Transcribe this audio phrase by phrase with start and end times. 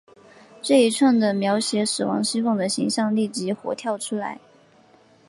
[0.63, 4.39] 这一串的描写使王熙凤的形象立即活跳出来。